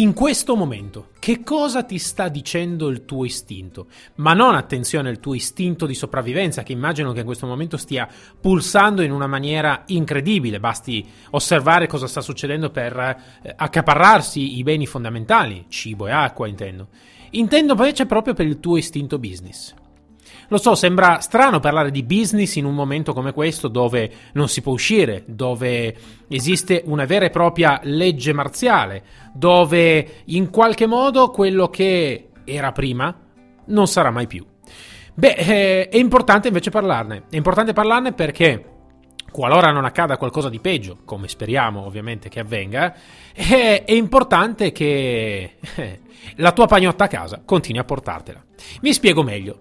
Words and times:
in 0.00 0.14
questo 0.14 0.56
momento, 0.56 1.10
che 1.18 1.42
cosa 1.42 1.82
ti 1.82 1.98
sta 1.98 2.28
dicendo 2.28 2.88
il 2.88 3.04
tuo 3.04 3.26
istinto? 3.26 3.88
Ma 4.16 4.32
non 4.32 4.54
attenzione 4.54 5.10
il 5.10 5.20
tuo 5.20 5.34
istinto 5.34 5.84
di 5.84 5.92
sopravvivenza, 5.94 6.62
che 6.62 6.72
immagino 6.72 7.12
che 7.12 7.20
in 7.20 7.26
questo 7.26 7.46
momento 7.46 7.76
stia 7.76 8.08
pulsando 8.40 9.02
in 9.02 9.12
una 9.12 9.26
maniera 9.26 9.82
incredibile. 9.88 10.58
Basti 10.58 11.06
osservare 11.30 11.86
cosa 11.86 12.06
sta 12.06 12.22
succedendo 12.22 12.70
per 12.70 12.98
eh, 12.98 13.54
accaparrarsi 13.54 14.58
i 14.58 14.62
beni 14.62 14.86
fondamentali, 14.86 15.66
cibo 15.68 16.06
e 16.06 16.12
acqua, 16.12 16.48
intendo. 16.48 16.88
Intendo 17.32 17.72
invece 17.74 18.06
proprio 18.06 18.32
per 18.32 18.46
il 18.46 18.58
tuo 18.58 18.78
istinto 18.78 19.18
business. 19.18 19.74
Lo 20.50 20.58
so, 20.58 20.74
sembra 20.74 21.20
strano 21.20 21.60
parlare 21.60 21.92
di 21.92 22.02
business 22.02 22.56
in 22.56 22.64
un 22.64 22.74
momento 22.74 23.12
come 23.12 23.32
questo 23.32 23.68
dove 23.68 24.10
non 24.32 24.48
si 24.48 24.62
può 24.62 24.72
uscire, 24.72 25.22
dove 25.26 25.96
esiste 26.26 26.82
una 26.86 27.04
vera 27.04 27.26
e 27.26 27.30
propria 27.30 27.78
legge 27.84 28.32
marziale, 28.32 29.04
dove 29.32 30.22
in 30.24 30.50
qualche 30.50 30.86
modo 30.86 31.30
quello 31.30 31.68
che 31.68 32.30
era 32.44 32.72
prima 32.72 33.16
non 33.66 33.86
sarà 33.86 34.10
mai 34.10 34.26
più. 34.26 34.44
Beh, 35.14 35.34
eh, 35.34 35.88
è 35.88 35.96
importante 35.96 36.48
invece 36.48 36.70
parlarne. 36.70 37.26
È 37.30 37.36
importante 37.36 37.72
parlarne 37.72 38.12
perché 38.12 38.64
qualora 39.30 39.70
non 39.70 39.84
accada 39.84 40.16
qualcosa 40.16 40.48
di 40.48 40.58
peggio, 40.58 40.98
come 41.04 41.28
speriamo 41.28 41.86
ovviamente 41.86 42.28
che 42.28 42.40
avvenga, 42.40 42.92
è, 43.32 43.84
è 43.86 43.92
importante 43.92 44.72
che 44.72 45.58
eh, 45.76 46.00
la 46.36 46.50
tua 46.50 46.66
pagnotta 46.66 47.04
a 47.04 47.08
casa 47.08 47.40
continui 47.44 47.80
a 47.80 47.84
portartela. 47.84 48.42
Mi 48.80 48.92
spiego 48.92 49.22
meglio. 49.22 49.60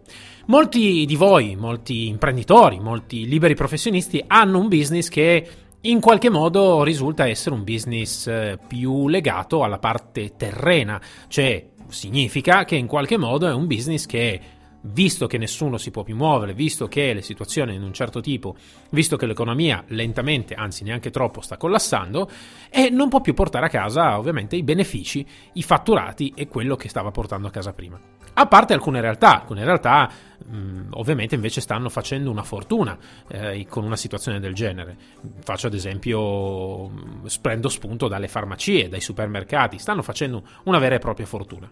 Molti 0.50 1.06
di 1.06 1.16
voi, 1.16 1.56
molti 1.56 2.08
imprenditori, 2.08 2.80
molti 2.80 3.28
liberi 3.28 3.54
professionisti 3.54 4.24
hanno 4.26 4.58
un 4.58 4.68
business 4.68 5.08
che 5.08 5.48
in 5.82 6.00
qualche 6.00 6.32
modo 6.32 6.82
risulta 6.82 7.28
essere 7.28 7.54
un 7.54 7.64
business 7.64 8.26
eh, 8.26 8.58
più 8.68 9.08
legato 9.08 9.64
alla 9.64 9.78
parte 9.78 10.36
terrena, 10.36 11.00
cioè 11.28 11.70
significa 11.90 12.66
che 12.66 12.76
in 12.78 12.88
qualche 12.88 13.16
modo 13.16 13.48
è 13.48 13.54
un 13.54 13.68
business 13.68 14.08
che 14.08 14.42
visto 14.82 15.28
che 15.28 15.38
nessuno 15.38 15.78
si 15.78 15.92
può 15.92 16.02
più 16.02 16.16
muovere, 16.16 16.56
visto 16.56 16.88
che 16.88 17.14
le 17.14 17.22
situazioni 17.22 17.78
di 17.78 17.84
un 17.84 17.94
certo 17.94 18.20
tipo, 18.20 18.56
visto 18.90 19.18
che 19.18 19.28
l'economia 19.28 19.84
lentamente, 19.90 20.56
anzi 20.56 20.84
neanche 20.84 21.12
troppo, 21.12 21.42
sta 21.42 21.58
collassando, 21.58 22.28
e 22.72 22.90
non 22.90 23.08
può 23.08 23.22
più 23.22 23.36
portare 23.36 23.68
a 23.68 23.70
casa 23.70 24.18
ovviamente 24.18 24.56
i 24.56 24.64
benefici, 24.64 25.24
i 25.54 25.62
fatturati 25.62 26.34
e 26.36 26.48
quello 26.48 26.76
che 26.76 26.90
stava 26.90 27.12
portando 27.12 27.48
a 27.48 27.52
casa 27.52 27.72
prima. 27.72 28.00
A 28.34 28.46
parte 28.48 28.74
alcune 28.74 29.02
realtà, 29.02 29.42
alcune 29.42 29.64
realtà 29.64 30.10
mh, 30.46 30.58
mm, 30.58 30.88
ovviamente 30.94 31.36
invece 31.36 31.62
stanno 31.62 31.90
facendo 31.90 32.32
una 32.32 32.44
fortuna 32.44 32.98
eh, 33.28 33.66
con 33.68 33.84
una 33.84 33.96
situazione 33.96 34.40
del 34.40 34.54
genere. 34.54 34.96
Faccio 35.44 35.68
ad 35.68 35.74
esempio, 35.74 36.90
mm, 36.90 37.26
prendo 37.42 37.70
spunto 37.70 38.08
dalle 38.08 38.28
farmacie, 38.28 38.90
dai 38.90 39.02
supermercati, 39.02 39.78
stanno 39.78 40.02
facendo 40.02 40.44
una 40.64 40.80
vera 40.80 40.96
e 40.96 41.00
propria 41.00 41.26
fortuna. 41.26 41.70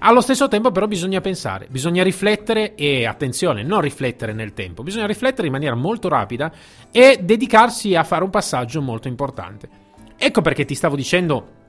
Allo 0.00 0.20
stesso 0.20 0.48
tempo 0.48 0.70
però 0.70 0.86
bisogna 0.86 1.20
pensare, 1.20 1.66
bisogna 1.68 2.02
riflettere 2.02 2.74
e 2.74 3.06
attenzione, 3.06 3.62
non 3.62 3.80
riflettere 3.80 4.32
nel 4.32 4.52
tempo, 4.52 4.82
bisogna 4.82 5.06
riflettere 5.06 5.46
in 5.46 5.52
maniera 5.52 5.74
molto 5.74 6.08
rapida 6.08 6.52
e 6.90 7.18
dedicarsi 7.22 7.94
a 7.94 8.04
fare 8.04 8.24
un 8.24 8.30
passaggio 8.30 8.80
molto 8.80 9.08
importante. 9.08 9.82
Ecco 10.16 10.40
perché 10.40 10.64
ti 10.64 10.74
stavo 10.74 10.96
dicendo 10.96 11.62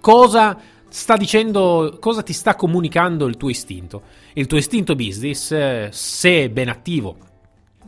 cosa 0.00 0.56
sta 0.88 1.16
dicendo 1.16 1.96
cosa 2.00 2.22
ti 2.22 2.32
sta 2.32 2.54
comunicando 2.54 3.26
il 3.26 3.36
tuo 3.36 3.50
istinto. 3.50 4.02
Il 4.34 4.46
tuo 4.46 4.58
istinto 4.58 4.94
business, 4.94 5.50
eh, 5.52 5.88
se 5.92 6.44
è 6.44 6.48
ben 6.48 6.68
attivo 6.68 7.16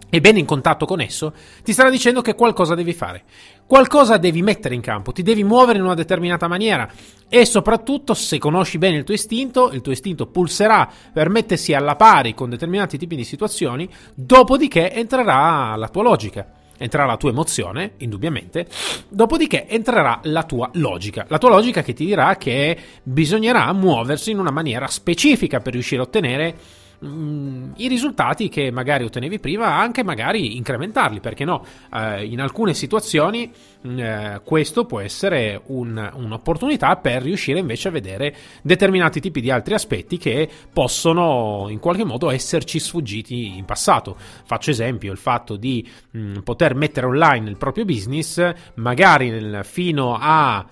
e 0.08 0.20
ben 0.20 0.36
in 0.36 0.44
contatto 0.44 0.86
con 0.86 1.00
esso, 1.00 1.32
ti 1.62 1.72
starà 1.72 1.88
dicendo 1.88 2.20
che 2.20 2.34
qualcosa 2.34 2.74
devi 2.74 2.92
fare. 2.92 3.22
Qualcosa 3.66 4.16
devi 4.16 4.42
mettere 4.42 4.74
in 4.74 4.80
campo, 4.80 5.12
ti 5.12 5.22
devi 5.22 5.44
muovere 5.44 5.78
in 5.78 5.84
una 5.84 5.94
determinata 5.94 6.48
maniera 6.48 6.90
e 7.28 7.44
soprattutto 7.44 8.14
se 8.14 8.38
conosci 8.38 8.78
bene 8.78 8.96
il 8.96 9.04
tuo 9.04 9.14
istinto, 9.14 9.70
il 9.70 9.80
tuo 9.80 9.92
istinto 9.92 10.26
pulserà 10.26 10.90
per 11.12 11.28
mettersi 11.28 11.72
alla 11.72 11.94
pari 11.94 12.34
con 12.34 12.50
determinati 12.50 12.98
tipi 12.98 13.14
di 13.14 13.22
situazioni, 13.22 13.88
dopodiché 14.14 14.92
entrerà 14.92 15.76
la 15.76 15.88
tua 15.88 16.02
logica 16.02 16.58
entrerà 16.80 17.04
la 17.04 17.18
tua 17.18 17.28
emozione, 17.28 17.92
indubbiamente, 17.98 18.66
dopodiché 19.08 19.68
entrerà 19.68 20.20
la 20.24 20.44
tua 20.44 20.70
logica. 20.74 21.26
La 21.28 21.36
tua 21.36 21.50
logica 21.50 21.82
che 21.82 21.92
ti 21.92 22.06
dirà 22.06 22.36
che 22.36 22.76
bisognerà 23.02 23.70
muoversi 23.74 24.30
in 24.30 24.38
una 24.38 24.50
maniera 24.50 24.86
specifica 24.86 25.60
per 25.60 25.74
riuscire 25.74 26.00
a 26.00 26.04
ottenere 26.04 26.56
Mm, 27.02 27.72
i 27.76 27.88
risultati 27.88 28.50
che 28.50 28.70
magari 28.70 29.04
ottenevi 29.04 29.38
prima, 29.38 29.78
anche 29.78 30.04
magari 30.04 30.56
incrementarli, 30.58 31.20
perché 31.20 31.46
no? 31.46 31.64
Eh, 31.94 32.26
in 32.26 32.42
alcune 32.42 32.74
situazioni 32.74 33.50
mm, 33.86 33.98
eh, 33.98 34.40
questo 34.44 34.84
può 34.84 35.00
essere 35.00 35.62
un, 35.68 36.10
un'opportunità 36.14 36.96
per 36.96 37.22
riuscire 37.22 37.58
invece 37.58 37.88
a 37.88 37.90
vedere 37.90 38.36
determinati 38.60 39.18
tipi 39.18 39.40
di 39.40 39.50
altri 39.50 39.72
aspetti 39.72 40.18
che 40.18 40.46
possono 40.70 41.68
in 41.70 41.78
qualche 41.78 42.04
modo 42.04 42.28
esserci 42.28 42.78
sfuggiti 42.78 43.56
in 43.56 43.64
passato. 43.64 44.14
Faccio 44.44 44.70
esempio 44.70 45.10
il 45.10 45.18
fatto 45.18 45.56
di 45.56 45.88
mh, 46.10 46.18
mm, 46.18 46.36
poter 46.40 46.74
mettere 46.74 47.06
online 47.06 47.48
il 47.48 47.56
proprio 47.56 47.86
business, 47.86 48.52
magari 48.74 49.30
nel, 49.30 49.60
fino 49.64 50.18
a 50.20 50.66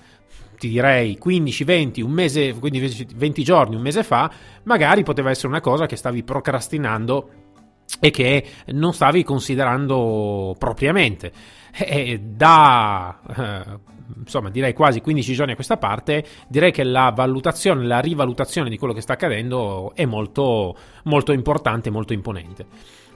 ti 0.59 0.69
direi 0.69 1.17
15, 1.17 1.65
20, 1.65 2.03
un 2.03 2.11
mese, 2.11 2.55
quindi 2.55 3.07
20 3.15 3.43
giorni, 3.43 3.77
un 3.77 3.83
mese 3.83 4.03
fa, 4.03 4.31
magari 4.65 5.03
poteva 5.03 5.31
essere 5.31 5.49
una 5.49 5.61
cosa 5.61 5.87
che 5.87 5.97
stavi 5.97 6.23
procrastinando 6.23 7.31
e 8.01 8.11
che 8.11 8.45
non 8.67 8.93
stavi 8.93 9.23
considerando 9.25 10.55
propriamente. 10.59 11.33
E 11.73 12.19
da 12.21 13.21
eh, 13.37 13.79
insomma, 14.17 14.51
direi 14.51 14.73
quasi 14.73 15.01
15 15.01 15.35
giorni 15.35 15.53
a 15.53 15.55
questa 15.55 15.77
parte, 15.77 16.25
direi 16.49 16.73
che 16.73 16.85
la 16.85 17.13
valutazione, 17.15 17.87
la 17.87 18.01
rivalutazione 18.01 18.71
di 18.71 18.79
quello 18.79 18.95
che 18.95 19.01
sta 19.01 19.15
accadendo 19.15 19.93
è 19.95 20.05
molto, 20.05 20.77
molto 21.05 21.33
importante, 21.33 21.91
molto 21.91 22.13
imponente. 22.13 22.67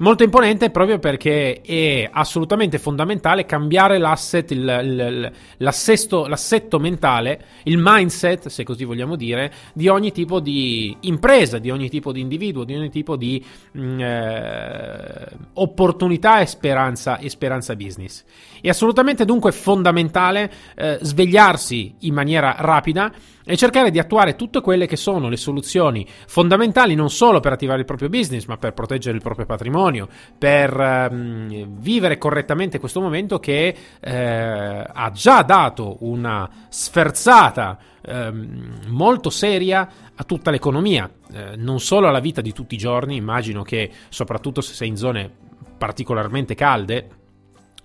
Molto 0.02 0.24
imponente 0.24 0.70
proprio 0.70 0.98
perché 0.98 1.60
è 1.60 2.10
assolutamente 2.12 2.80
fondamentale 2.80 3.46
cambiare 3.46 3.98
l'asset, 3.98 4.50
il, 4.50 4.80
il, 4.82 5.32
l'assetto 5.58 6.78
mentale, 6.80 7.44
il 7.62 7.78
mindset, 7.80 8.48
se 8.48 8.64
così 8.64 8.82
vogliamo 8.82 9.14
dire, 9.14 9.52
di 9.72 9.86
ogni 9.86 10.10
tipo 10.10 10.40
di 10.40 10.96
impresa, 11.02 11.58
di 11.58 11.70
ogni 11.70 11.88
tipo 11.88 12.10
di 12.10 12.18
individuo, 12.18 12.64
di 12.64 12.74
ogni 12.74 12.90
tipo 12.90 13.14
di 13.14 13.44
mm, 13.78 14.00
eh, 14.00 15.26
opportunità 15.52 16.40
e 16.40 16.46
speranza, 16.46 17.18
e 17.18 17.30
speranza 17.30 17.76
business. 17.76 18.24
È 18.60 18.68
assolutamente 18.68 19.24
dunque 19.24 19.52
fondamentale 19.52 20.52
eh, 20.74 20.98
svegliarsi 21.00 21.94
in 22.00 22.14
maniera 22.14 22.56
rapida 22.58 23.12
e 23.44 23.56
cercare 23.56 23.90
di 23.90 23.98
attuare 23.98 24.36
tutte 24.36 24.60
quelle 24.60 24.86
che 24.86 24.96
sono 24.96 25.28
le 25.28 25.36
soluzioni 25.36 26.06
fondamentali 26.26 26.94
non 26.94 27.10
solo 27.10 27.40
per 27.40 27.52
attivare 27.52 27.80
il 27.80 27.84
proprio 27.84 28.08
business, 28.08 28.46
ma 28.46 28.56
per 28.56 28.72
proteggere 28.72 29.16
il 29.16 29.22
proprio 29.22 29.46
patrimonio, 29.46 30.08
per 30.38 30.78
ehm, 30.78 31.78
vivere 31.78 32.18
correttamente 32.18 32.78
questo 32.78 33.00
momento 33.00 33.38
che 33.38 33.74
eh, 34.00 34.84
ha 34.86 35.10
già 35.12 35.42
dato 35.42 35.96
una 36.00 36.48
sferzata 36.68 37.78
ehm, 38.02 38.80
molto 38.88 39.30
seria 39.30 39.88
a 40.14 40.24
tutta 40.24 40.50
l'economia, 40.50 41.10
eh, 41.32 41.56
non 41.56 41.80
solo 41.80 42.08
alla 42.08 42.20
vita 42.20 42.40
di 42.40 42.52
tutti 42.52 42.74
i 42.74 42.78
giorni, 42.78 43.16
immagino 43.16 43.62
che 43.62 43.90
soprattutto 44.08 44.60
se 44.60 44.74
sei 44.74 44.88
in 44.88 44.96
zone 44.96 45.30
particolarmente 45.78 46.54
calde, 46.54 47.08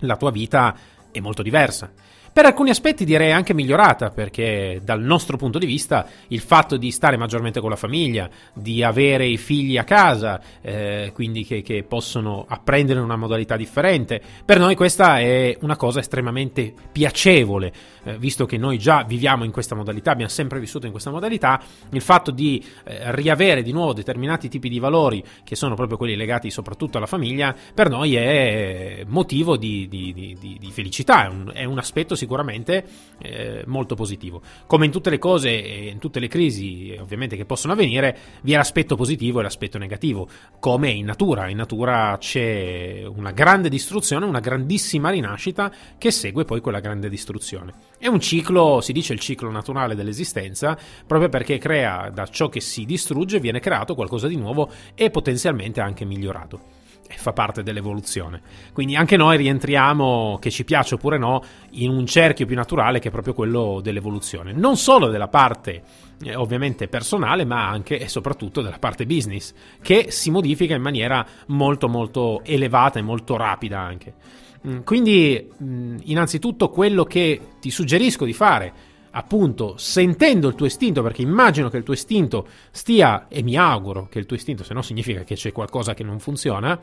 la 0.00 0.16
tua 0.16 0.30
vita 0.30 0.76
è 1.10 1.20
molto 1.20 1.42
diversa. 1.42 1.90
Per 2.38 2.46
alcuni 2.46 2.70
aspetti 2.70 3.04
direi 3.04 3.32
anche 3.32 3.52
migliorata, 3.52 4.10
perché 4.10 4.80
dal 4.84 5.02
nostro 5.02 5.36
punto 5.36 5.58
di 5.58 5.66
vista 5.66 6.06
il 6.28 6.38
fatto 6.38 6.76
di 6.76 6.92
stare 6.92 7.16
maggiormente 7.16 7.58
con 7.58 7.68
la 7.68 7.74
famiglia, 7.74 8.30
di 8.54 8.84
avere 8.84 9.26
i 9.26 9.36
figli 9.36 9.76
a 9.76 9.82
casa, 9.82 10.40
eh, 10.60 11.10
quindi 11.12 11.44
che, 11.44 11.62
che, 11.62 11.82
possono 11.82 12.44
apprendere 12.46 13.00
in 13.00 13.06
una 13.06 13.16
modalità 13.16 13.56
differente, 13.56 14.22
per 14.44 14.60
noi 14.60 14.76
questa 14.76 15.18
è 15.18 15.56
una 15.62 15.74
cosa 15.74 15.98
estremamente 15.98 16.72
piacevole, 16.92 17.72
eh, 18.04 18.16
visto 18.18 18.46
che 18.46 18.56
noi 18.56 18.78
già 18.78 19.02
viviamo 19.02 19.42
in 19.42 19.50
questa 19.50 19.74
modalità, 19.74 20.12
abbiamo 20.12 20.30
sempre 20.30 20.60
vissuto 20.60 20.86
in 20.86 20.92
questa 20.92 21.10
modalità, 21.10 21.60
il 21.90 22.00
fatto 22.00 22.30
di 22.30 22.64
eh, 22.84 23.16
riavere 23.16 23.64
di 23.64 23.72
nuovo 23.72 23.92
determinati 23.92 24.48
tipi 24.48 24.68
di 24.68 24.78
valori, 24.78 25.24
che 25.42 25.56
sono 25.56 25.74
proprio 25.74 25.96
quelli 25.96 26.14
legati 26.14 26.52
soprattutto 26.52 26.98
alla 26.98 27.06
famiglia, 27.06 27.52
per 27.74 27.90
noi 27.90 28.14
è 28.14 29.02
motivo 29.08 29.56
di, 29.56 29.88
di, 29.88 30.12
di, 30.14 30.56
di 30.60 30.70
felicità, 30.70 31.24
è 31.24 31.28
un, 31.28 31.50
è 31.52 31.64
un 31.64 31.78
aspetto 31.78 32.14
sicuramente 32.14 32.26
sicuramente 32.28 32.84
eh, 33.22 33.62
molto 33.66 33.94
positivo. 33.94 34.42
Come 34.66 34.84
in 34.84 34.92
tutte 34.92 35.08
le 35.08 35.18
cose 35.18 35.48
e 35.48 35.88
in 35.88 35.98
tutte 35.98 36.20
le 36.20 36.28
crisi 36.28 36.94
ovviamente 37.00 37.36
che 37.36 37.46
possono 37.46 37.72
avvenire, 37.72 38.16
vi 38.42 38.52
è 38.52 38.56
l'aspetto 38.56 38.96
positivo 38.96 39.40
e 39.40 39.42
l'aspetto 39.42 39.78
negativo, 39.78 40.28
come 40.60 40.90
in 40.90 41.06
natura. 41.06 41.48
In 41.48 41.56
natura 41.56 42.14
c'è 42.20 43.04
una 43.06 43.30
grande 43.30 43.70
distruzione, 43.70 44.26
una 44.26 44.40
grandissima 44.40 45.08
rinascita 45.08 45.72
che 45.96 46.10
segue 46.10 46.44
poi 46.44 46.60
quella 46.60 46.80
grande 46.80 47.08
distruzione. 47.08 47.72
È 47.98 48.08
un 48.08 48.20
ciclo, 48.20 48.82
si 48.82 48.92
dice 48.92 49.14
il 49.14 49.20
ciclo 49.20 49.50
naturale 49.50 49.94
dell'esistenza, 49.94 50.76
proprio 51.06 51.30
perché 51.30 51.56
crea 51.56 52.10
da 52.10 52.26
ciò 52.26 52.50
che 52.50 52.60
si 52.60 52.84
distrugge 52.84 53.40
viene 53.40 53.58
creato 53.58 53.94
qualcosa 53.94 54.28
di 54.28 54.36
nuovo 54.36 54.70
e 54.94 55.10
potenzialmente 55.10 55.80
anche 55.80 56.04
migliorato. 56.04 56.77
Fa 57.16 57.32
parte 57.32 57.62
dell'evoluzione. 57.62 58.40
Quindi 58.72 58.96
anche 58.96 59.16
noi 59.16 59.36
rientriamo, 59.36 60.38
che 60.40 60.50
ci 60.50 60.64
piace 60.64 60.94
oppure 60.94 61.18
no, 61.18 61.42
in 61.70 61.90
un 61.90 62.06
cerchio 62.06 62.46
più 62.46 62.54
naturale 62.54 62.98
che 62.98 63.08
è 63.08 63.10
proprio 63.10 63.34
quello 63.34 63.80
dell'evoluzione. 63.82 64.52
Non 64.52 64.76
solo 64.76 65.08
della 65.08 65.28
parte 65.28 65.82
eh, 66.22 66.34
ovviamente 66.34 66.88
personale, 66.88 67.44
ma 67.44 67.68
anche 67.68 67.98
e 67.98 68.08
soprattutto 68.08 68.60
della 68.60 68.78
parte 68.78 69.06
business, 69.06 69.54
che 69.80 70.06
si 70.10 70.30
modifica 70.30 70.74
in 70.74 70.82
maniera 70.82 71.26
molto 71.46 71.88
molto 71.88 72.42
elevata 72.44 72.98
e 72.98 73.02
molto 73.02 73.36
rapida 73.36 73.78
anche. 73.78 74.14
Mm, 74.66 74.80
quindi, 74.80 75.48
mm, 75.62 75.98
innanzitutto, 76.04 76.68
quello 76.68 77.04
che 77.04 77.40
ti 77.60 77.70
suggerisco 77.70 78.24
di 78.24 78.32
fare 78.32 78.72
appunto 79.18 79.74
sentendo 79.76 80.46
il 80.46 80.54
tuo 80.54 80.66
istinto, 80.66 81.02
perché 81.02 81.22
immagino 81.22 81.68
che 81.68 81.76
il 81.76 81.82
tuo 81.82 81.94
istinto 81.94 82.46
stia, 82.70 83.26
e 83.28 83.42
mi 83.42 83.56
auguro 83.56 84.06
che 84.08 84.20
il 84.20 84.26
tuo 84.26 84.36
istinto, 84.36 84.62
se 84.62 84.74
no 84.74 84.80
significa 84.80 85.24
che 85.24 85.34
c'è 85.34 85.50
qualcosa 85.50 85.92
che 85.92 86.04
non 86.04 86.20
funziona, 86.20 86.78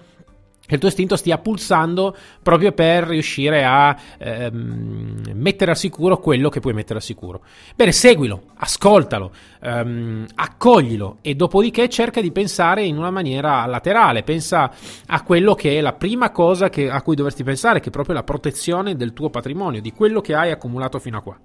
che 0.66 0.74
il 0.74 0.80
tuo 0.80 0.90
istinto 0.90 1.16
stia 1.16 1.38
pulsando 1.38 2.14
proprio 2.42 2.74
per 2.74 3.04
riuscire 3.04 3.64
a 3.64 3.96
ehm, 4.18 5.32
mettere 5.34 5.72
al 5.72 5.78
sicuro 5.78 6.18
quello 6.18 6.50
che 6.50 6.60
puoi 6.60 6.74
mettere 6.74 6.96
al 6.96 7.06
sicuro. 7.06 7.42
Bene, 7.74 7.94
seguilo, 7.94 8.48
ascoltalo, 8.56 9.32
ehm, 9.62 10.26
accoglilo 10.36 11.20
e 11.22 11.36
dopodiché 11.36 11.88
cerca 11.88 12.20
di 12.20 12.34
pensare 12.34 12.84
in 12.84 12.98
una 12.98 13.12
maniera 13.12 13.66
laterale, 13.66 14.24
pensa 14.24 14.72
a 15.06 15.22
quello 15.22 15.54
che 15.54 15.78
è 15.78 15.82
la 15.82 15.94
prima 15.94 16.32
cosa 16.32 16.68
che, 16.68 16.90
a 16.90 17.02
cui 17.02 17.16
dovresti 17.16 17.44
pensare, 17.44 17.80
che 17.80 17.88
è 17.88 17.92
proprio 17.92 18.16
la 18.16 18.24
protezione 18.24 18.98
del 18.98 19.14
tuo 19.14 19.30
patrimonio, 19.30 19.80
di 19.80 19.94
quello 19.94 20.20
che 20.20 20.36
hai 20.36 20.52
accumulato 20.52 21.00
fino 21.00 21.18
a 21.18 21.22
qua. 21.22 21.40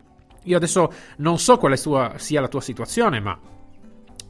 Io 0.45 0.57
adesso 0.57 0.93
non 1.19 1.39
so 1.39 1.59
quale 1.59 1.77
sua, 1.77 2.15
sia 2.17 2.41
la 2.41 2.49
tua 2.49 2.61
situazione, 2.61 3.21
ma 3.21 3.39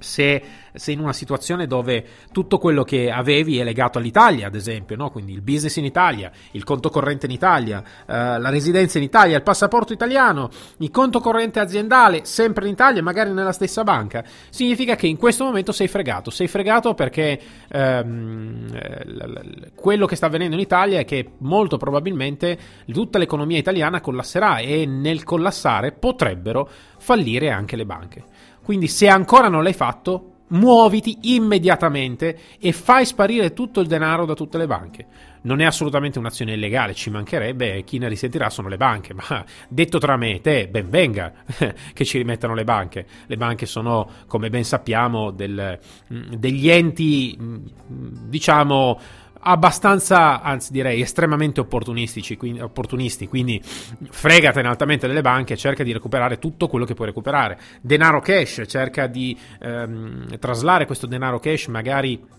se 0.01 0.43
sei 0.73 0.95
in 0.95 1.01
una 1.01 1.13
situazione 1.13 1.67
dove 1.67 2.05
tutto 2.33 2.59
quello 2.59 2.85
che 2.85 3.11
avevi 3.11 3.59
è 3.59 3.65
legato 3.65 3.99
all'Italia, 3.99 4.47
ad 4.47 4.55
esempio, 4.55 4.97
no? 4.97 5.11
quindi 5.11 5.33
il 5.33 5.43
business 5.43 5.77
in 5.77 5.85
Italia, 5.85 6.31
il 6.53 6.65
conto 6.65 6.91
corrente 6.91 7.27
in 7.27 7.33
Italia, 7.33 7.83
eh, 8.07 8.39
la 8.39 8.49
residenza 8.49 8.99
in 8.99 9.05
Italia, 9.05 9.37
il 9.37 9.43
passaporto 9.43 9.93
italiano, 9.93 10.51
il 10.79 10.91
conto 10.91 11.21
corrente 11.21 11.61
aziendale 11.61 12.25
sempre 12.25 12.67
in 12.67 12.73
Italia, 12.73 13.03
magari 13.03 13.33
nella 13.33 13.53
stessa 13.53 13.85
banca, 13.85 14.25
significa 14.51 14.97
che 14.97 15.07
in 15.07 15.17
questo 15.17 15.45
momento 15.45 15.73
sei 15.73 15.89
fregato. 15.89 16.31
Sei 16.31 16.49
fregato 16.49 16.95
perché 16.95 17.41
ehm, 17.69 18.67
eh, 18.73 19.73
quello 19.75 20.07
che 20.07 20.17
sta 20.17 20.27
avvenendo 20.27 20.55
in 20.55 20.61
Italia 20.61 21.01
è 21.01 21.05
che 21.05 21.33
molto 21.39 21.77
probabilmente 21.77 22.59
tutta 22.93 23.19
l'economia 23.19 23.59
italiana 23.59 24.01
collasserà 24.01 24.59
e 24.59 24.87
nel 24.87 25.25
collassare 25.25 25.93
potrebbero 25.93 26.69
fallire 26.99 27.51
anche 27.51 27.77
le 27.77 27.87
banche. 27.87 28.25
Quindi 28.63 28.89
se 28.89 29.09
ancora 29.09 29.49
non 29.49 29.63
l'hai 29.63 29.73
fatto, 29.73 30.31
muoviti 30.51 31.35
immediatamente 31.35 32.39
e 32.59 32.73
fai 32.73 33.05
sparire 33.05 33.53
tutto 33.53 33.81
il 33.81 33.87
denaro 33.87 34.25
da 34.25 34.35
tutte 34.35 34.59
le 34.59 34.67
banche. 34.67 35.07
Non 35.43 35.61
è 35.61 35.65
assolutamente 35.65 36.19
un'azione 36.19 36.53
illegale, 36.53 36.93
ci 36.95 37.09
mancherebbe, 37.09 37.83
chi 37.85 37.99
ne 37.99 38.09
risentirà 38.09 38.51
sono 38.51 38.69
le 38.69 38.77
banche, 38.77 39.15
ma 39.15 39.45
detto 39.69 39.99
tra 39.99 40.17
me 40.17 40.35
e 40.35 40.41
te, 40.41 40.69
ben 40.69 40.91
venga 40.91 41.33
che 41.95 42.05
ci 42.05 42.19
rimettano 42.19 42.55
le 42.55 42.65
banche. 42.65 43.07
Le 43.27 43.37
banche 43.37 43.65
sono, 43.65 44.09
come 44.27 44.51
ben 44.51 44.65
sappiamo, 44.65 45.31
del, 45.31 45.79
degli 46.09 46.69
enti, 46.69 47.39
diciamo, 47.87 49.01
abbastanza, 49.41 50.43
anzi 50.43 50.73
direi 50.73 51.01
estremamente 51.01 51.61
opportunistici, 51.61 52.37
quindi, 52.37 52.61
opportunisti, 52.61 53.27
quindi 53.27 53.61
fregatene 53.63 54.69
altamente 54.69 55.07
delle 55.07 55.23
banche, 55.23 55.57
cerca 55.57 55.83
di 55.83 55.93
recuperare 55.93 56.39
tutto 56.39 56.69
quello 56.69 56.85
che 56.85 56.95
puoi 56.95 57.09
recuperare. 57.09 57.59
Denaro 57.81 58.21
cash, 58.21 58.63
cerca 58.67 59.07
di 59.07 59.37
ehm, 59.61 60.39
traslare 60.39 60.87
questo 60.87 61.07
denaro 61.07 61.39
cash 61.39 61.67
magari 61.67 62.39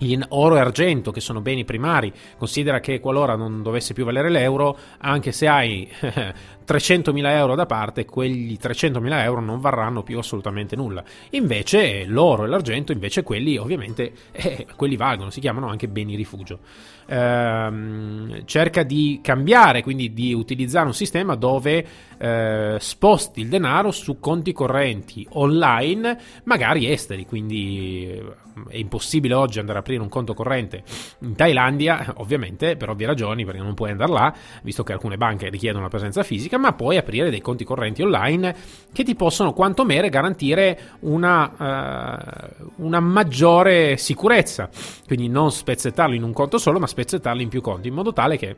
in 0.00 0.24
oro 0.28 0.56
e 0.56 0.60
argento, 0.60 1.10
che 1.10 1.20
sono 1.20 1.40
beni 1.40 1.64
primari, 1.64 2.12
considera 2.36 2.80
che 2.80 3.00
qualora 3.00 3.34
non 3.34 3.62
dovesse 3.62 3.94
più 3.94 4.04
valere 4.04 4.28
l'euro, 4.28 4.76
anche 4.98 5.32
se 5.32 5.48
hai 5.48 5.88
300.000 6.66 7.26
euro 7.30 7.54
da 7.54 7.66
parte, 7.66 8.04
quegli 8.04 8.58
300.000 8.60 9.22
euro 9.22 9.40
non 9.40 9.60
varranno 9.60 10.02
più 10.02 10.18
assolutamente 10.18 10.76
nulla. 10.76 11.04
Invece 11.30 12.04
l'oro 12.06 12.44
e 12.44 12.48
l'argento, 12.48 12.92
invece 12.92 13.22
quelli 13.22 13.56
ovviamente, 13.56 14.12
eh, 14.32 14.66
quelli 14.76 14.96
valgono, 14.96 15.30
si 15.30 15.40
chiamano 15.40 15.68
anche 15.68 15.88
beni 15.88 16.16
rifugio. 16.16 16.58
Ehm, 17.06 18.44
cerca 18.46 18.82
di 18.82 19.20
cambiare, 19.22 19.82
quindi 19.82 20.12
di 20.12 20.34
utilizzare 20.34 20.86
un 20.86 20.94
sistema 20.94 21.36
dove 21.36 21.86
eh, 22.18 22.76
sposti 22.80 23.40
il 23.40 23.48
denaro 23.48 23.90
su 23.92 24.18
conti 24.18 24.52
correnti 24.52 25.26
online, 25.32 26.18
magari 26.44 26.90
esteri, 26.90 27.24
quindi 27.24 28.08
eh, 28.08 28.44
è 28.68 28.76
impossibile 28.76 29.34
oggi 29.34 29.58
andare 29.58 29.78
a 29.78 29.80
aprire 29.82 30.00
un 30.00 30.08
conto 30.08 30.34
corrente 30.34 30.82
in 31.20 31.36
Thailandia, 31.36 32.14
ovviamente 32.16 32.76
per 32.76 32.88
ovvie 32.88 33.06
ragioni, 33.06 33.44
perché 33.44 33.60
non 33.60 33.74
puoi 33.74 33.90
andare 33.90 34.12
là, 34.12 34.34
visto 34.62 34.82
che 34.82 34.92
alcune 34.92 35.16
banche 35.16 35.48
richiedono 35.48 35.84
la 35.84 35.90
presenza 35.90 36.22
fisica, 36.22 36.55
ma 36.58 36.72
puoi 36.72 36.96
aprire 36.96 37.30
dei 37.30 37.40
conti 37.40 37.64
correnti 37.64 38.02
online 38.02 38.54
che 38.92 39.04
ti 39.04 39.14
possono 39.14 39.52
quantomeno 39.52 40.08
garantire 40.08 40.78
una, 41.00 42.52
uh, 42.58 42.84
una 42.84 43.00
maggiore 43.00 43.96
sicurezza. 43.96 44.68
Quindi 45.06 45.28
non 45.28 45.50
spezzettarlo 45.50 46.14
in 46.14 46.22
un 46.22 46.32
conto 46.32 46.58
solo, 46.58 46.78
ma 46.78 46.86
spezzettarlo 46.86 47.42
in 47.42 47.48
più 47.48 47.60
conti, 47.60 47.88
in 47.88 47.94
modo 47.94 48.12
tale 48.12 48.36
che 48.36 48.56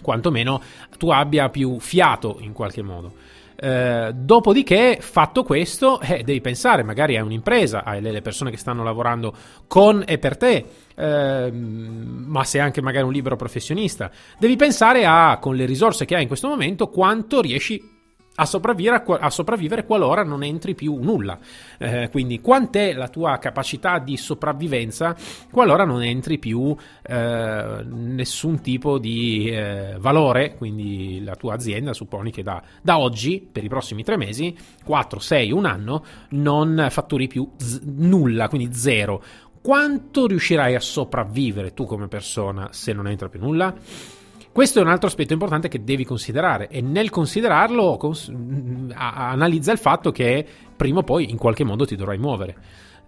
quantomeno 0.00 0.60
tu 0.96 1.10
abbia 1.10 1.48
più 1.48 1.78
fiato 1.80 2.38
in 2.40 2.52
qualche 2.52 2.82
modo. 2.82 3.12
Eh, 3.60 4.12
dopodiché, 4.14 4.98
fatto 5.00 5.42
questo, 5.42 6.00
eh, 6.00 6.22
devi 6.22 6.40
pensare 6.40 6.84
magari 6.84 7.16
a 7.16 7.24
un'impresa, 7.24 7.82
hai 7.82 8.00
le 8.00 8.22
persone 8.22 8.52
che 8.52 8.56
stanno 8.56 8.84
lavorando 8.84 9.34
con 9.66 10.04
e 10.06 10.18
per 10.18 10.36
te, 10.36 10.64
eh, 10.94 11.50
ma 11.50 12.44
sei 12.44 12.60
anche 12.60 12.80
magari 12.80 13.04
un 13.04 13.12
libero 13.12 13.34
professionista. 13.34 14.12
Devi 14.38 14.54
pensare 14.54 15.04
a, 15.04 15.38
con 15.40 15.56
le 15.56 15.64
risorse 15.64 16.04
che 16.04 16.14
hai 16.14 16.22
in 16.22 16.28
questo 16.28 16.46
momento, 16.46 16.86
quanto 16.86 17.40
riesci 17.40 17.97
a 18.40 18.46
sopravvivere, 18.46 19.02
a 19.18 19.30
sopravvivere 19.30 19.84
qualora 19.84 20.22
non 20.22 20.44
entri 20.44 20.74
più 20.74 20.98
nulla. 21.02 21.38
Eh, 21.76 22.08
quindi, 22.10 22.40
quant'è 22.40 22.92
la 22.92 23.08
tua 23.08 23.38
capacità 23.38 23.98
di 23.98 24.16
sopravvivenza 24.16 25.16
qualora 25.50 25.84
non 25.84 26.02
entri 26.02 26.38
più 26.38 26.74
eh, 27.02 27.84
nessun 27.84 28.60
tipo 28.60 28.98
di 28.98 29.50
eh, 29.50 29.96
valore? 29.98 30.54
Quindi, 30.54 31.22
la 31.24 31.34
tua 31.34 31.54
azienda, 31.54 31.92
supponi 31.92 32.30
che 32.30 32.44
da, 32.44 32.62
da, 32.80 32.98
oggi, 32.98 33.46
per 33.50 33.64
i 33.64 33.68
prossimi 33.68 34.04
tre 34.04 34.16
mesi, 34.16 34.56
4, 34.84 35.18
6, 35.18 35.50
un 35.50 35.64
anno, 35.64 36.04
non 36.30 36.86
fatturi 36.90 37.26
più 37.26 37.50
z- 37.56 37.80
nulla, 37.84 38.48
quindi 38.48 38.72
zero. 38.72 39.22
Quanto 39.60 40.28
riuscirai 40.28 40.76
a 40.76 40.80
sopravvivere 40.80 41.74
tu 41.74 41.84
come 41.84 42.06
persona 42.06 42.68
se 42.70 42.92
non 42.92 43.08
entra 43.08 43.28
più 43.28 43.40
nulla? 43.40 43.74
Questo 44.58 44.80
è 44.80 44.82
un 44.82 44.88
altro 44.88 45.06
aspetto 45.06 45.32
importante 45.32 45.68
che 45.68 45.84
devi 45.84 46.04
considerare 46.04 46.66
e 46.66 46.80
nel 46.80 47.10
considerarlo 47.10 47.96
cons- 47.96 48.28
analizza 48.92 49.70
il 49.70 49.78
fatto 49.78 50.10
che 50.10 50.44
prima 50.74 50.98
o 50.98 51.02
poi 51.04 51.30
in 51.30 51.36
qualche 51.36 51.62
modo 51.62 51.86
ti 51.86 51.94
dovrai 51.94 52.18
muovere. 52.18 52.56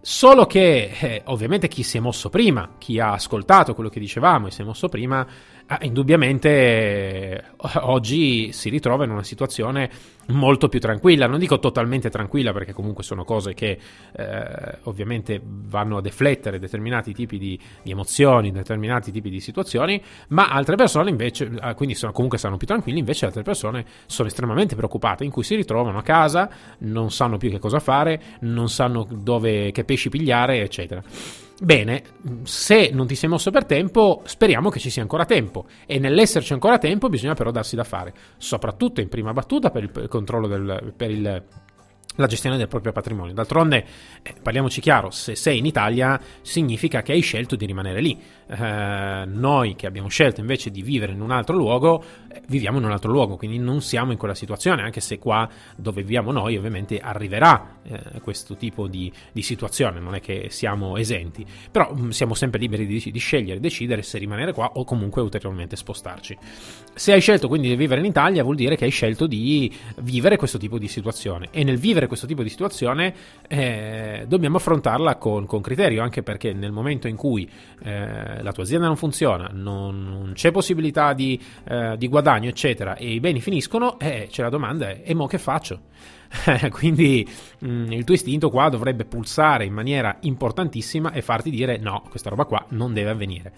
Solo 0.01 0.47
che 0.47 0.93
eh, 1.01 1.23
ovviamente 1.25 1.67
chi 1.67 1.83
si 1.83 1.97
è 1.97 2.01
mosso 2.01 2.29
prima, 2.29 2.77
chi 2.79 3.01
ha 3.01 3.15
ascoltato 3.15 3.75
quello 3.75 3.91
che 3.91 3.99
dicevamo 3.99 4.47
e 4.47 4.53
si 4.53 4.63
è 4.63 4.65
mosso 4.65 4.89
prima, 4.89 5.27
eh, 5.71 5.87
indubbiamente 5.87 6.49
eh, 6.49 7.43
oggi 7.83 8.51
si 8.53 8.69
ritrova 8.71 9.05
in 9.05 9.11
una 9.11 9.23
situazione 9.23 9.89
molto 10.31 10.69
più 10.69 10.81
tranquilla, 10.81 11.29
non 11.29 11.39
dico 11.39 11.61
totalmente 11.61 12.11
tranquilla 12.11 12.53
perché 12.53 12.73
comunque 12.73 13.05
sono 13.05 13.25
cose 13.25 13.55
che 13.55 13.79
eh, 14.13 14.79
ovviamente 14.85 15.41
vanno 15.45 15.99
a 15.99 16.01
deflettere 16.01 16.59
determinati 16.59 17.13
tipi 17.13 17.39
di, 17.39 17.59
di, 17.83 17.91
emozioni, 17.93 18.51
determinati 18.51 19.13
tipi 19.13 19.31
di 19.31 19.39
situazioni, 19.39 20.03
ma 20.29 20.49
altre 20.49 20.75
persone 20.75 21.09
invece, 21.11 21.51
ah, 21.61 21.75
quindi 21.75 21.95
sono, 21.95 22.11
comunque 22.11 22.39
stanno 22.39 22.57
più 22.57 22.67
tranquilli, 22.67 22.99
invece 22.99 23.27
altre 23.27 23.43
persone 23.43 23.85
sono 24.07 24.27
estremamente 24.27 24.75
preoccupate, 24.75 25.23
in 25.23 25.31
cui 25.31 25.45
si 25.45 25.55
ritrovano 25.55 25.99
a 25.99 26.03
casa, 26.03 26.51
non 26.79 27.13
sanno 27.13 27.37
più 27.37 27.49
che 27.49 27.61
cosa 27.61 27.79
fare, 27.79 28.21
non 28.41 28.69
sanno 28.69 29.07
dove, 29.09 29.71
che 29.71 29.85
pesci 29.85 30.09
pigliare, 30.09 30.63
eccetera. 30.63 31.03
Bene, 31.63 32.03
se 32.45 32.89
non 32.91 33.07
ti 33.07 33.15
sei 33.15 33.29
mosso 33.29 33.51
per 33.51 33.67
tempo, 33.67 34.23
speriamo 34.25 34.71
che 34.71 34.79
ci 34.79 34.89
sia 34.89 35.03
ancora 35.03 35.27
tempo. 35.27 35.67
E 35.85 35.99
nell'esserci 35.99 36.55
ancora 36.55 36.79
tempo 36.79 37.11
bisogna 37.11 37.35
però 37.35 37.51
darsi 37.51 37.77
da 37.77 37.85
fare, 37.85 38.15
soprattutto 38.39 39.03
in 39.03 39.11
prima 39.11 39.35
battuta 39.35 39.71
per 39.71 39.83
il 39.83 40.09
controllo 40.09 40.47
del, 40.47 40.95
per 40.97 41.11
il 41.11 41.45
la 42.17 42.27
gestione 42.27 42.57
del 42.57 42.69
proprio 42.69 42.93
patrimonio. 42.93 43.33
D'altronde, 43.33 43.85
eh, 44.23 44.35
parliamoci 44.43 44.81
chiaro, 44.81 45.11
se 45.11 45.35
sei 45.37 45.59
in 45.59 45.67
Italia 45.67 46.21
significa 46.43 47.03
che 47.03 47.13
hai 47.13 47.21
scelto 47.21 47.57
di 47.57 47.67
rimanere 47.67 48.01
lì. 48.01 48.21
Eh, 48.51 49.25
noi 49.27 49.77
che 49.77 49.87
abbiamo 49.87 50.09
scelto 50.09 50.41
invece 50.41 50.71
di 50.71 50.83
vivere 50.83 51.13
in 51.13 51.21
un 51.21 51.31
altro 51.31 51.55
luogo, 51.55 52.03
eh, 52.29 52.43
viviamo 52.49 52.79
in 52.79 52.85
un 52.85 52.91
altro 52.91 53.09
luogo, 53.09 53.37
quindi 53.37 53.59
non 53.59 53.81
siamo 53.81 54.11
in 54.11 54.19
quella 54.19 54.35
situazione, 54.35 54.83
anche 54.83 55.01
se 55.01 55.21
qua 55.21 55.49
dove 55.77 56.03
viviamo 56.03 56.33
noi 56.33 56.57
ovviamente 56.57 56.99
arriverà 56.99 57.77
eh, 57.85 58.21
questo 58.21 58.57
tipo 58.57 58.89
di, 58.89 59.13
di, 59.31 59.43
situazione, 59.43 60.01
non 60.01 60.17
è 60.17 60.21
che 60.21 60.49
siamo 60.51 60.97
esenti, 60.97 61.47
però 61.71 61.93
mh, 61.95 62.07
mm, 62.07 62.09
siamo 62.09 62.35
sempre 62.35 62.59
liberi 62.59 62.87
di, 62.87 63.11
di 63.13 63.19
scegliere, 63.21 63.61
decidere 63.61 64.03
se 64.03 64.19
rimanere 64.19 64.53
qua 64.53 64.73
o 64.75 64.85
comunque 64.85 65.23
ulteriormente 65.23 65.77
spostarci. 65.77 66.37
Se 66.93 67.13
hai 67.13 67.21
scelto 67.21 67.47
quindi 67.47 67.69
di 67.69 67.77
vivere 67.77 68.01
in 68.01 68.07
Italia 68.07 68.43
vuol 68.43 68.57
dire 68.57 68.75
che 68.75 68.85
hai 68.85 68.91
scelto 68.91 69.29
di 69.29 69.73
vivere 69.99 70.37
questo 70.37 70.59
tipo 70.59 70.77
di 70.77 70.89
situazione 70.89 71.49
e 71.53 71.63
nel 71.63 71.79
vivere 71.79 72.09
questo 72.09 72.27
tipo 72.27 72.43
di 72.43 72.49
situazione 72.49 73.15
eh, 73.47 74.25
dobbiamo 74.27 74.57
affrontarla 74.57 75.17
con, 75.17 75.47
con, 75.47 75.61
criterio, 75.61 76.03
anche 76.03 76.25
perché 76.25 76.53
nel 76.53 76.73
momento 76.73 77.07
in 77.07 77.15
cui 77.17 77.49
eh, 77.85 78.40
la 78.43 78.53
tua 78.53 78.63
azienda 78.63 78.87
non 78.87 78.97
funziona, 78.97 79.51
non, 79.53 80.03
non 80.03 80.33
c'è 80.35 80.51
possibilità 80.51 81.13
di, 81.13 81.41
eh, 81.69 81.97
di, 81.97 82.09
guadagno, 82.09 82.49
eccetera, 82.49 82.97
e 82.97 83.13
i 83.13 83.21
beni 83.21 83.41
finiscono, 83.41 83.99
eh, 83.99 84.29
c'è 84.31 84.43
la 84.43 84.49
domanda 84.49 84.89
è, 84.89 85.03
e 85.05 85.15
mo 85.15 85.27
che 85.27 85.39
faccio? 85.39 85.81
Quindi 86.71 87.29
mh, 87.59 87.69
mm, 87.69 87.93
il 87.93 88.05
tuo 88.05 88.15
istinto 88.15 88.51
qua 88.51 88.69
dovrebbe 88.69 89.05
pulsare 89.05 89.65
in 89.65 89.73
maniera 89.73 90.17
importantissima 90.21 91.13
e 91.13 91.23
farti 91.23 91.51
dire 91.51 91.79
no, 91.79 92.03
questa 92.09 92.31
roba 92.31 92.45
qua 92.45 92.65
non 92.71 92.93
deve 92.93 93.11
avvenire. 93.11 93.53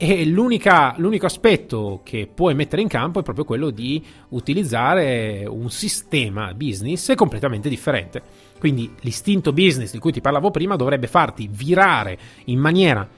E 0.00 0.24
l'unico 0.24 1.26
aspetto 1.26 2.02
che 2.04 2.30
puoi 2.32 2.54
mettere 2.54 2.80
in 2.80 2.86
campo 2.86 3.18
è 3.18 3.24
proprio 3.24 3.44
quello 3.44 3.70
di 3.70 4.00
utilizzare 4.28 5.44
un 5.44 5.70
sistema 5.70 6.54
business 6.54 7.12
completamente 7.16 7.68
differente. 7.68 8.22
Quindi 8.60 8.94
l'istinto 9.00 9.52
business 9.52 9.90
di 9.90 9.98
cui 9.98 10.12
ti 10.12 10.20
parlavo 10.20 10.52
prima 10.52 10.76
dovrebbe 10.76 11.08
farti 11.08 11.48
virare 11.50 12.16
in 12.44 12.60
maniera, 12.60 13.08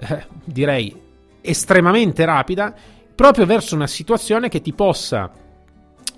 eh, 0.00 0.26
direi, 0.44 0.94
estremamente 1.42 2.24
rapida 2.24 2.74
proprio 3.14 3.46
verso 3.46 3.74
una 3.74 3.86
situazione 3.86 4.48
che 4.48 4.60
ti 4.60 4.72
possa 4.72 5.30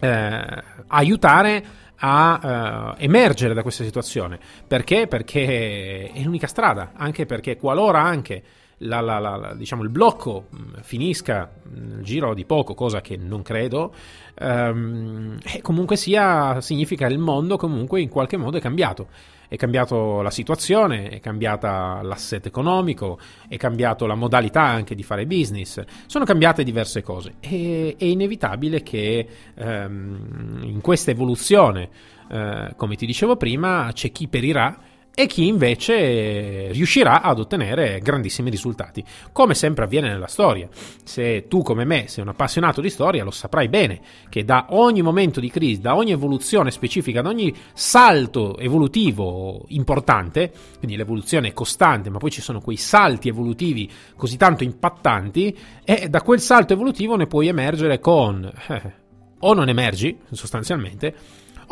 eh, 0.01 0.63
aiutare 0.87 1.65
a 2.05 2.95
uh, 2.97 3.03
emergere 3.03 3.55
da 3.55 3.63
questa 3.63 3.85
situazione. 3.85 4.39
Perché? 4.67 5.07
Perché 5.07 6.11
è 6.13 6.21
l'unica 6.23 6.49
strada, 6.49 6.93
anche 6.97 7.27
perché 7.27 7.57
qualora 7.57 8.03
anche 8.03 8.43
la, 8.83 9.01
la, 9.01 9.19
la, 9.19 9.55
diciamo, 9.55 9.83
il 9.83 9.89
blocco 9.89 10.49
mm, 10.55 10.75
finisca 10.83 11.51
nel 11.71 12.03
giro 12.03 12.35
di 12.35 12.45
poco, 12.45 12.75
cosa 12.75 13.01
che 13.01 13.17
non 13.17 13.43
credo, 13.43 13.95
um, 14.41 15.39
comunque 15.63 15.97
sia, 15.97 16.61
significa 16.61 17.07
che 17.07 17.13
il 17.13 17.19
mondo 17.19 17.57
comunque 17.57 18.01
in 18.01 18.09
qualche 18.09 18.37
modo 18.37 18.57
è 18.57 18.61
cambiato. 18.61 19.09
È 19.53 19.57
cambiata 19.57 19.95
la 20.23 20.31
situazione, 20.31 21.11
è 21.11 21.21
cambiata 21.21 22.01
l'asset 22.03 22.47
economico, 22.47 23.19
è 23.49 23.59
cambiata 23.59 24.07
la 24.07 24.15
modalità 24.15 24.63
anche 24.63 24.95
di 24.95 25.03
fare 25.03 25.27
business, 25.27 25.83
sono 26.07 26.25
cambiate 26.25 26.65
diverse 26.65 27.03
cose. 27.03 27.35
E, 27.41 27.95
è 27.99 28.05
inevitabile 28.05 28.83
che 28.83 29.29
um, 29.57 30.59
in 30.63 30.81
questa 30.81 31.11
evoluzione, 31.11 31.91
uh, 32.31 32.75
come 32.77 32.97
ti 32.97 33.05
dicevo 33.05 33.37
prima, 33.37 33.91
c'è 33.93 34.11
chi 34.11 34.27
perirà 34.27 34.91
e 35.15 35.27
chi 35.27 35.47
invece 35.47 36.73
riuscirà 36.73 37.21
ad 37.21 37.39
ottenere 37.39 38.01
grandissimi 38.01 38.49
risultati, 38.49 39.05
come 39.31 39.55
sempre 39.55 39.85
avviene 39.85 40.09
nella 40.09 40.27
storia. 40.27 40.69
Se 41.05 41.49
tu 41.49 41.63
come 41.63 41.85
me 41.85 42.09
sei 42.09 42.23
un 42.23 42.31
appassionato 42.31 42.81
di 42.81 42.89
storia, 42.89 43.23
lo 43.23 43.31
saprai 43.31 43.69
bene 43.69 44.01
che 44.31 44.45
da 44.45 44.69
ogni 44.71 45.03
momento 45.03 45.39
di 45.39 45.51
crisi, 45.51 45.83
da 45.83 45.95
ogni 45.97 46.13
evoluzione 46.13 46.71
specifica, 46.71 47.21
da 47.21 47.29
ogni 47.29 47.55
salto 47.75 48.57
evolutivo 48.57 49.65
importante, 49.69 50.51
quindi 50.79 50.97
l'evoluzione 50.97 51.49
è 51.49 51.53
costante, 51.53 52.09
ma 52.09 52.19
poi 52.19 52.31
ci 52.31 52.41
sono 52.41 52.61
quei 52.61 52.77
salti 52.77 53.29
evolutivi 53.29 53.91
così 54.17 54.39
tanto 54.39 54.65
impattanti, 54.65 55.57
e 55.85 56.09
da 56.09 56.23
quel 56.23 56.41
salto 56.41 56.73
evolutivo 56.73 57.17
ne 57.17 57.27
puoi 57.27 57.49
emergere 57.49 57.99
con 57.99 58.51
eh, 58.69 59.01
o 59.45 59.55
non 59.55 59.69
emergi 59.69 60.17
sostanzialmente 60.31 61.15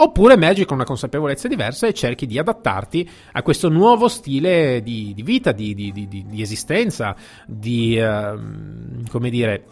oppure 0.03 0.35
emergi 0.35 0.65
con 0.65 0.77
una 0.77 0.85
consapevolezza 0.85 1.49
diversa 1.49 1.87
e 1.87 1.93
cerchi 1.93 2.27
di 2.27 2.39
adattarti 2.39 3.09
a 3.33 3.43
questo 3.43 3.69
nuovo 3.69 4.09
stile 4.09 4.83
di, 4.83 5.13
di 5.15 5.23
vita, 5.23 5.53
di, 5.53 5.75
di, 5.75 5.93
di, 5.93 6.43
esistenza, 6.43 7.15
di, 7.47 7.99
uh, 7.99 9.09
come 9.11 9.31
dire, 9.31 9.67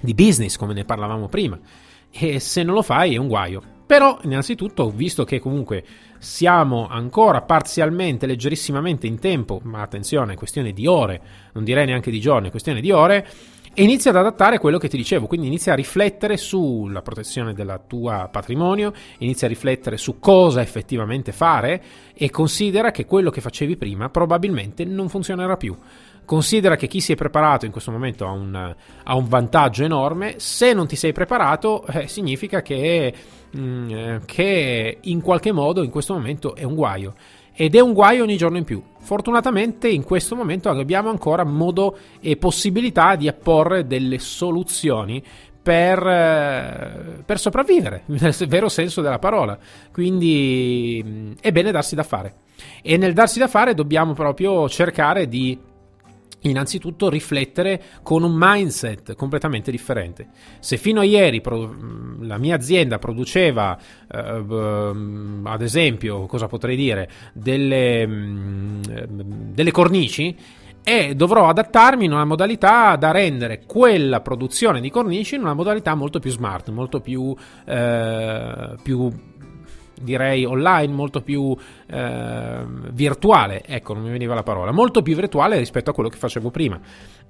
di 0.00 0.14
business, 0.14 0.56
come 0.56 0.74
ne 0.74 0.84
parlavamo 0.84 1.28
prima. 1.28 1.58
E 2.10 2.40
se 2.40 2.62
non 2.62 2.74
lo 2.74 2.82
fai 2.82 3.14
è 3.14 3.18
un 3.18 3.28
guaio. 3.28 3.62
Però, 3.86 4.18
innanzitutto, 4.22 4.88
visto 4.90 5.24
che 5.24 5.38
comunque 5.38 5.84
siamo 6.18 6.86
ancora 6.88 7.42
parzialmente, 7.42 8.26
leggerissimamente 8.26 9.06
in 9.06 9.18
tempo, 9.18 9.60
ma 9.64 9.82
attenzione, 9.82 10.32
è 10.32 10.36
questione 10.36 10.72
di 10.72 10.86
ore, 10.86 11.20
non 11.52 11.64
direi 11.64 11.84
neanche 11.84 12.10
di 12.10 12.20
giorni, 12.20 12.48
è 12.48 12.50
questione 12.50 12.80
di 12.80 12.90
ore, 12.90 13.26
e 13.74 13.82
inizia 13.82 14.10
ad 14.10 14.18
adattare 14.18 14.58
quello 14.58 14.76
che 14.76 14.88
ti 14.88 14.98
dicevo, 14.98 15.26
quindi 15.26 15.46
inizia 15.46 15.72
a 15.72 15.76
riflettere 15.76 16.36
sulla 16.36 17.00
protezione 17.00 17.54
del 17.54 17.80
tuo 17.86 18.28
patrimonio, 18.30 18.92
inizia 19.18 19.46
a 19.46 19.50
riflettere 19.50 19.96
su 19.96 20.18
cosa 20.18 20.60
effettivamente 20.60 21.32
fare 21.32 21.82
e 22.12 22.28
considera 22.28 22.90
che 22.90 23.06
quello 23.06 23.30
che 23.30 23.40
facevi 23.40 23.78
prima 23.78 24.10
probabilmente 24.10 24.84
non 24.84 25.08
funzionerà 25.08 25.56
più. 25.56 25.74
Considera 26.24 26.76
che 26.76 26.86
chi 26.86 27.00
si 27.00 27.12
è 27.12 27.16
preparato 27.16 27.64
in 27.64 27.72
questo 27.72 27.90
momento 27.90 28.26
ha 28.26 28.30
un, 28.30 28.54
ha 28.54 29.14
un 29.16 29.28
vantaggio 29.28 29.84
enorme, 29.84 30.34
se 30.38 30.74
non 30.74 30.86
ti 30.86 30.94
sei 30.94 31.12
preparato 31.12 31.86
eh, 31.86 32.08
significa 32.08 32.60
che, 32.60 33.12
mm, 33.56 33.90
eh, 33.90 34.20
che 34.26 34.98
in 35.00 35.20
qualche 35.22 35.50
modo 35.50 35.82
in 35.82 35.90
questo 35.90 36.12
momento 36.12 36.54
è 36.54 36.62
un 36.64 36.74
guaio 36.74 37.14
ed 37.54 37.74
è 37.74 37.80
un 37.80 37.92
guaio 37.92 38.24
ogni 38.24 38.36
giorno 38.36 38.58
in 38.58 38.64
più. 38.64 38.82
Fortunatamente 38.98 39.88
in 39.88 40.04
questo 40.04 40.36
momento 40.36 40.68
abbiamo 40.70 41.10
ancora 41.10 41.44
modo 41.44 41.96
e 42.20 42.36
possibilità 42.36 43.16
di 43.16 43.28
apporre 43.28 43.86
delle 43.86 44.18
soluzioni 44.18 45.22
per, 45.62 46.06
eh, 46.06 47.22
per, 47.24 47.38
sopravvivere, 47.38 48.02
nel 48.18 48.34
vero 48.48 48.68
senso 48.68 49.00
della 49.00 49.18
parola. 49.18 49.58
Quindi 49.92 51.34
è 51.40 51.52
bene 51.52 51.70
darsi 51.70 51.94
da 51.94 52.02
fare. 52.02 52.34
E 52.82 52.96
nel 52.96 53.12
darsi 53.12 53.38
da 53.38 53.48
fare 53.48 53.74
dobbiamo 53.74 54.12
proprio 54.12 54.68
cercare 54.68 55.28
di 55.28 55.58
innanzitutto 56.42 57.08
riflettere 57.08 57.82
con 58.02 58.22
un 58.22 58.34
mindset 58.36 59.14
completamente 59.14 59.70
differente. 59.70 60.28
Se 60.60 60.76
fino 60.76 61.00
a 61.00 61.04
ieri 61.04 61.40
pro- 61.40 61.74
la 62.20 62.38
mia 62.38 62.56
azienda 62.56 62.98
produceva, 62.98 63.78
eh, 64.10 64.44
ad 65.44 65.62
esempio, 65.62 66.26
cosa 66.26 66.46
potrei 66.46 66.76
dire, 66.76 67.10
delle, 67.32 68.06
mm, 68.06 68.82
delle 69.52 69.70
cornici, 69.70 70.36
e 70.84 71.14
dovrò 71.14 71.48
adattarmi 71.48 72.04
in 72.04 72.12
una 72.12 72.24
modalità 72.24 72.96
da 72.96 73.12
rendere 73.12 73.62
quella 73.66 74.20
produzione 74.20 74.80
di 74.80 74.90
cornici 74.90 75.36
in 75.36 75.42
una 75.42 75.54
modalità 75.54 75.94
molto 75.94 76.18
più 76.18 76.30
smart, 76.30 76.70
molto 76.70 77.00
più, 77.00 77.34
eh, 77.64 78.74
più 78.82 79.12
direi 80.02 80.44
online, 80.44 80.92
molto 80.92 81.22
più 81.22 81.56
eh, 81.86 82.64
virtuale, 82.90 83.62
ecco 83.64 83.94
non 83.94 84.02
mi 84.02 84.10
veniva 84.10 84.34
la 84.34 84.42
parola, 84.42 84.72
molto 84.72 85.02
più 85.02 85.14
virtuale 85.14 85.58
rispetto 85.58 85.90
a 85.90 85.94
quello 85.94 86.08
che 86.08 86.16
facevo 86.16 86.50
prima, 86.50 86.80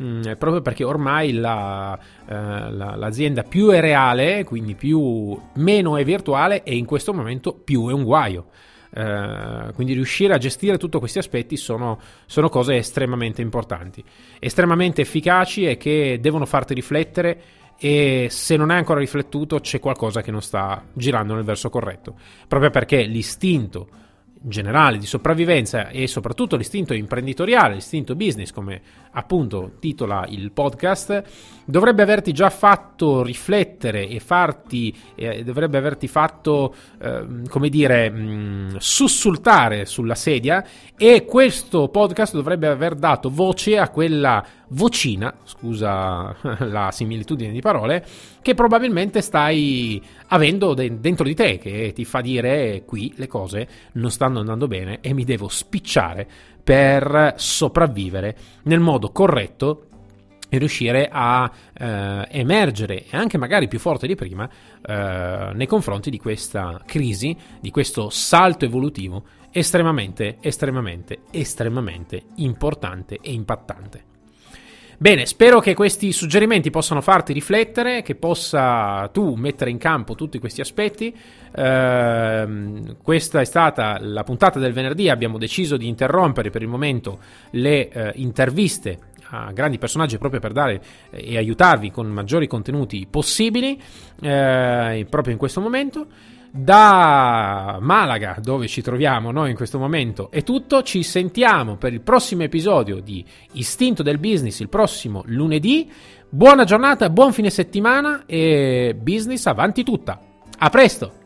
mm, 0.03 0.23
proprio 0.39 0.61
perché 0.61 0.85
ormai 0.85 1.33
la, 1.33 1.99
eh, 2.27 2.35
la, 2.35 2.97
l'azienda 2.97 3.43
più 3.43 3.69
è 3.69 3.81
reale, 3.81 4.45
quindi 4.45 4.75
più, 4.75 5.39
meno 5.55 5.97
è 5.97 6.05
virtuale 6.05 6.63
e 6.63 6.77
in 6.77 6.85
questo 6.85 7.13
momento 7.13 7.53
più 7.53 7.89
è 7.89 7.93
un 7.93 8.05
guaio. 8.05 8.47
Uh, 8.95 9.73
quindi 9.73 9.95
riuscire 9.95 10.35
a 10.35 10.37
gestire 10.37 10.77
tutti 10.77 10.99
questi 10.99 11.17
aspetti 11.17 11.57
sono, 11.57 11.99
sono, 12.27 12.51
cose 12.51 12.77
estremamente 12.77 13.41
importanti, 13.41 14.05
estremamente 14.39 15.01
efficaci 15.01 15.65
e 15.65 15.79
che 15.79 16.19
devono 16.21 16.45
farti 16.45 16.75
riflettere 16.75 17.41
e 17.79 18.29
se 18.31 18.57
non 18.57 18.71
hai 18.71 18.79
ancora 18.79 19.01
riflettuto 19.01 19.61
c'è 19.61 19.81
qualcosa 19.81 20.23
che 20.23 20.31
non 20.31 20.43
sta 20.43 20.85
girando 20.93 21.35
nel 21.35 21.45
verso 21.45 21.71
corretto, 21.71 22.15
proprio 22.49 22.71
perché 22.71 23.03
l'istinto 23.03 23.89
generale 24.43 24.99
di 24.99 25.07
sopravvivenza 25.07 25.89
e 25.89 26.07
soprattutto 26.07 26.57
l'istinto 26.57 26.95
imprenditoriale, 26.95 27.75
l'istinto 27.75 28.15
business, 28.15 28.51
come 28.51 28.81
appunto 29.13 29.73
titola 29.79 30.25
il 30.29 30.53
podcast, 30.53 31.23
dovrebbe 31.65 32.03
averti 32.03 32.33
già 32.33 32.51
fatto 32.51 33.23
riflettere 33.23 34.09
e 34.09 34.21
farti, 34.21 34.95
eh, 35.15 35.45
dovrebbe 35.45 35.79
averti 35.79 36.09
fatto, 36.09 36.75
eh, 37.01 37.27
come 37.49 37.69
dire, 37.69 38.11
mh, 38.11 38.21
mm, 38.23 38.77
sussultare 38.79 39.85
sulla 39.85 40.15
sedia 40.15 40.65
e 40.97 41.25
questo 41.25 41.89
podcast 41.89 42.35
dovrebbe 42.35 42.67
aver 42.67 42.95
dato 42.95 43.31
voce 43.31 43.79
a 43.79 43.89
quella 43.91 44.45
vocina, 44.69 45.35
scusa 45.45 46.35
la 46.67 46.91
similitudine 46.91 47.53
di 47.53 47.61
parole, 47.61 48.05
che 48.41 48.55
probabilmente 48.55 49.21
stai 49.21 50.03
avendo 50.29 50.75
de- 50.75 51.01
dentro 51.01 51.25
di 51.25 51.35
te, 51.35 51.59
che 51.59 51.93
ti 51.95 52.05
fa 52.05 52.21
dire 52.21 52.83
qui 52.87 53.13
le 53.17 53.27
cose 53.27 53.69
non 53.93 54.11
stanno 54.11 54.32
andando 54.41 54.69
bene 54.69 55.01
e 55.01 55.13
mi 55.13 55.25
devo 55.25 55.49
spicciare 55.49 56.29
per 56.63 57.35
sopravvivere 57.37 58.37
nel 58.65 58.81
modo 58.81 59.11
corretto 59.11 59.87
e 60.49 60.59
riuscire 60.59 61.09
a 61.11 61.51
eh, 61.73 62.29
emergere 62.31 63.07
e 63.07 63.17
anche 63.17 63.39
magari 63.39 63.69
più 63.69 63.79
forte 63.79 64.07
di 64.07 64.15
prima 64.15 64.49
eh, 64.87 65.51
nei 65.55 65.67
confronti 65.67 66.11
di 66.11 66.19
questa 66.19 66.83
crisi, 66.85 67.35
di 67.59 67.71
questo 67.71 68.11
salto 68.11 68.67
evolutivo 68.67 69.25
estremamente, 69.51 70.37
estremamente, 70.41 71.21
estremamente 71.31 72.23
importante 72.37 73.19
e 73.23 73.33
impattante. 73.33 74.12
Bene, 75.03 75.27
spero 75.27 75.59
che 75.59 75.75
questi 75.75 76.13
suggerimenti 76.13 76.71
possano 76.71 77.01
farti 77.01 77.33
riflettere, 77.33 78.03
che 78.03 78.15
possa 78.15 79.09
tu 79.13 79.35
mettere 79.35 79.69
in 79.69 79.77
campo 79.77 80.15
tutti 80.15 80.39
questi 80.39 80.61
aspetti. 80.61 81.13
Uh, 81.57 82.95
questa 83.03 83.41
è 83.41 83.45
stata 83.45 83.99
la 83.99 84.23
puntata 84.23 84.61
del 84.61 84.73
venerdì, 84.73 85.09
abbiamo 85.09 85.39
deciso 85.39 85.77
di 85.77 85.89
interrompere 85.89 86.51
per 86.51 86.63
il 86.63 86.69
momento 86.69 87.19
le 87.51 87.91
uh, 87.93 88.11
interviste 88.15 89.11
a 89.31 89.51
grandi 89.51 89.77
personaggi 89.79 90.19
proprio 90.19 90.39
per 90.39 90.53
dare 90.53 90.81
eh, 91.11 91.33
e 91.33 91.37
aiutarvi 91.37 91.91
con 91.91 92.07
maggiori 92.07 92.47
contenuti 92.47 93.05
possibili 93.11 93.77
eh, 94.21 95.05
proprio 95.11 95.33
in 95.33 95.39
questo 95.39 95.61
momento. 95.61 96.07
Da 96.55 97.79
Malaga, 97.81 98.37
dove 98.39 98.69
ci 98.69 98.83
troviamo 98.83 99.31
noi 99.31 99.49
in 99.49 99.57
questo 99.57 99.79
momento, 99.79 100.31
è 100.31 100.43
tutto. 100.43 100.83
Ci 100.83 101.03
sentiamo 101.03 101.77
per 101.77 101.95
il 101.95 102.03
prossimo 102.03 102.43
episodio 102.43 103.01
di 103.01 103.25
Istinto 103.53 104.03
del 104.03 104.19
Business 104.19 104.61
il 104.61 104.69
prossimo 104.69 105.23
lunedì. 105.25 105.91
Buona 106.29 106.65
giornata, 106.65 107.09
buon 107.09 107.33
fine 107.33 107.49
settimana 107.49 108.25
e 108.27 108.95
business 109.01 109.47
avanti 109.47 109.83
tutta. 109.83 110.21
A 110.59 110.69
presto! 110.69 111.22